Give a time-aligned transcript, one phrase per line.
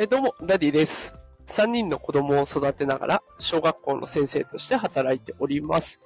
[0.00, 1.12] えどうも、ダディです。
[1.48, 6.00] 3人の子供を育てながら、小学校の先生として働いております。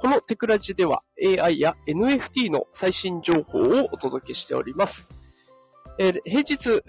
[0.00, 5.06] このテクラジでは AI や NFT の最新情報をお届けしております。
[5.98, 6.82] え平日、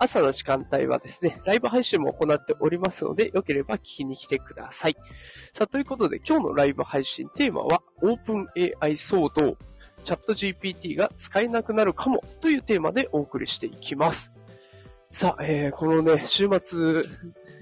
[0.00, 4.96] 朝の時間帯はですね、ライブ配信も行っておりますので、よければ聞きに来てください。
[5.52, 9.56] さあ、ということで今日のライブ配信テーマは、 OpenAI 騒動、
[10.02, 14.32] ChatGPT が使えなくなるかもというテーマでお送りしていきます。
[15.14, 17.04] さあ、えー、このね、週末、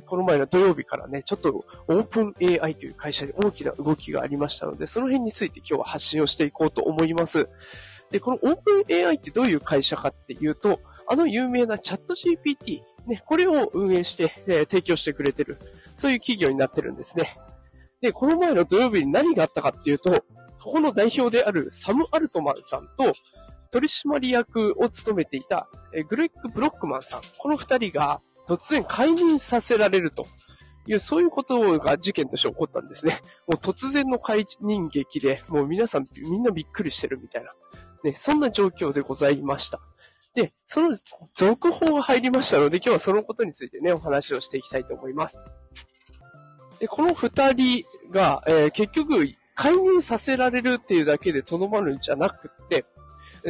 [0.07, 7.51] この前の土曜日からね、ちょっとオープン AI という会社に大きな動きがありましたので、その辺について今日は発信をしていこうと思います。
[8.11, 15.59] で、このオープン AI ってどういう会社かっていうと、あの有名なチャット GPT、ね、これを運営して、えー提供してくれてる、
[15.95, 17.37] そういう企業になってるんですね。
[18.01, 20.25] で、この前の土曜日に何があったかっていうと、
[20.59, 23.13] ここの代表であるサム・アルトマンさんと、
[23.73, 30.27] 取締役を務めていたえグレッグ・ブロックマンさん、この二人が突然解任させられると
[30.87, 33.19] いう、そういうことが事件として起こったんですね。
[33.47, 37.53] もう突然の解任劇で、もう皆さんみんなびっくりしてるみたいな、
[38.05, 39.81] ね、そんな状況でございました。
[40.35, 40.97] で、その
[41.35, 45.45] 続報が入りましたので、今日はそのことについてね、お話をしていきたいと思います。
[46.79, 52.55] で、この二人が、えー結局、解任させられるっていうだけでとどまるんじゃなくて、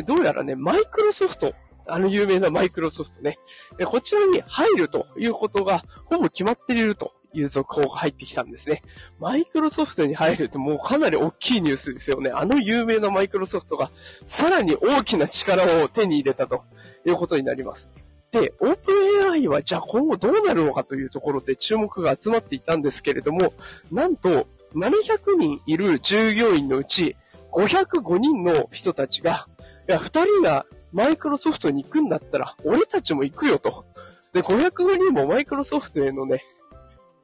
[0.05, 1.55] どうやらね、マイクロソフト、
[1.87, 3.39] あの有名なマイクロソフトね、
[3.85, 8.83] こちらに入るということがほぼ決まっているという続報が入ってきたんですね。
[9.19, 12.31] マイクロソフトに入るってもうかなり大きいニュースですよね。
[12.31, 13.91] あの有名なマイクロソフトが
[14.27, 16.65] さらに大きな力を手に入れたと
[17.07, 17.91] いうことになります。
[18.31, 18.93] で、オープ
[19.29, 23.53] ン AI はじゃあ今後どうなるのかというところで注目が集まっていたんですけれども、
[23.91, 27.17] なんと700人いる従業員のうち
[27.53, 29.47] 505人の人たちが、
[29.93, 33.85] や、2人がマイクロソフトに行くんだったら、俺たちも行くよと。
[34.33, 36.43] で、505人もマイクロソフトへのね、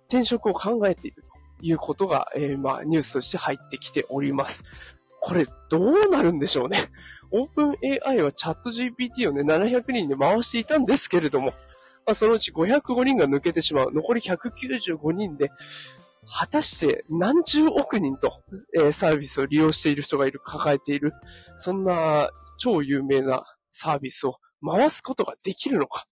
[0.08, 1.30] 転職を考えていると
[1.62, 4.62] いうことが、えーまあ、ニュースとして入ってきております。
[5.20, 6.78] これ、どうなるんでしょうね。
[7.30, 7.74] オープン
[8.06, 11.52] AI はチャット GPT をね、700人で回していたんですけれども、
[12.06, 13.92] まあ、そのうち505人が抜けてしまう。
[13.92, 15.50] 残り195人で、
[16.30, 18.42] 果たして何十億人と、
[18.74, 21.12] えーサービスを利用している人がいる、抱えている、
[21.56, 26.06] そんな超有名なサービスを回すことができるのか。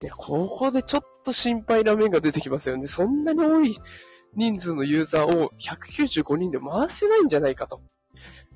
[0.00, 2.86] で、ここでちょっと心配な面が出てきますよね。
[2.86, 3.78] そんなに多い
[4.34, 7.80] 人数のユーザーを195人で回せないんじゃないかと。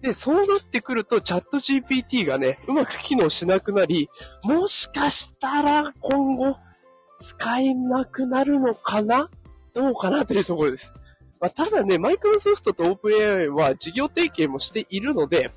[0.00, 4.08] で、そうなってくると、チャット GPT がね、うまく機能しなくなり、
[4.44, 6.56] もしかしたら今後、
[7.20, 9.28] 使えなくなるのかな
[9.78, 10.92] どうかなというところです。
[11.40, 15.52] まあ、ただね、マイクロソフトとオープン AI は事業提携もしているので、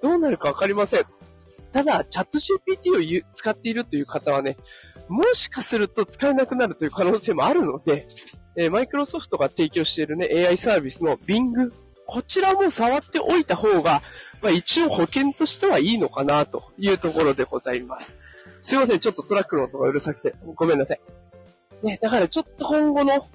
[0.00, 1.04] どうなるかわかりません。
[1.72, 4.56] ただ、チャット GPT を使っているという方はね、
[5.08, 8.06] もしかすると使えなくなるという可能性もあるので、
[8.56, 11.72] えーマイクロソフトが提供しているね、AI サービスの Bing、
[12.06, 14.02] こちらも触っておいた方が、
[14.40, 18.14] まあ一応保険としてはいいのかなというところでございます。
[18.60, 21.00] すいません、ちょっとトラックの音がうるさくて、ごめんなさい。
[21.82, 23.26] ね、だからちょっと今後の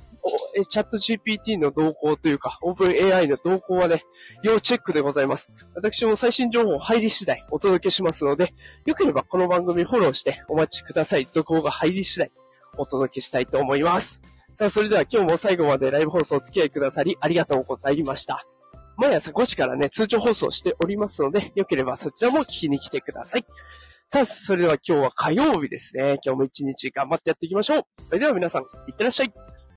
[0.68, 4.04] チャット GPT の動向というか、オープン AI の動向はね、
[4.44, 5.50] 要チェックでございます。
[5.76, 8.54] 私も最新情報入り次第お届けしますので、
[8.86, 11.28] よければこの番組フォローしてお待ちください。
[11.30, 12.32] 続報が入り次第
[12.78, 14.22] お届けしたいと思います。
[14.54, 18.46] さあ、それでは今日も最後までライブ放送お付き合いくださりありがとうございました。
[18.98, 23.46] 毎朝5時からね、通常放送しておりますので、よければそちらも聞きに来てください。
[24.08, 26.20] さあ、それでは今日は火曜日ですね。
[26.24, 27.84] 今日も一日頑張ってやっていきましょう。
[28.08, 29.34] それでは皆さん、いってらっしゃい。